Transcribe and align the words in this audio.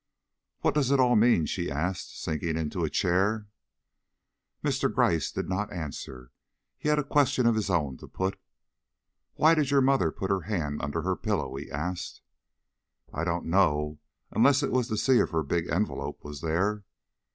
"What 0.61 0.73
does 0.73 0.89
it 0.89 0.99
all 0.99 1.15
mean?" 1.15 1.45
she 1.45 1.69
asked, 1.69 2.19
sinking 2.19 2.57
into 2.57 2.83
a 2.83 2.89
chair. 2.89 3.45
Mr. 4.63 4.91
Gryce 4.91 5.31
did 5.31 5.47
not 5.47 5.71
answer. 5.71 6.31
He 6.79 6.89
had 6.89 6.97
a 6.97 7.03
question 7.03 7.45
of 7.45 7.53
his 7.53 7.69
own 7.69 7.97
to 7.97 8.07
put. 8.07 8.39
"Why 9.35 9.53
did 9.53 9.69
your 9.69 9.81
mother 9.81 10.09
put 10.11 10.31
her 10.31 10.41
hand 10.41 10.81
under 10.81 11.03
her 11.03 11.15
pillow?" 11.15 11.55
he 11.55 11.69
asked. 11.69 12.23
"I 13.13 13.23
don't 13.23 13.45
know, 13.45 13.99
unless 14.31 14.63
it 14.63 14.71
was 14.71 14.87
to 14.87 14.97
see 14.97 15.19
if 15.19 15.29
her 15.29 15.43
big 15.43 15.69
envelope 15.69 16.23
was 16.23 16.41
there." 16.41 16.83